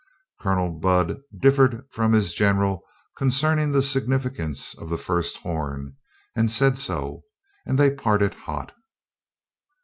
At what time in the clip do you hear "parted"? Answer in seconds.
7.93-8.33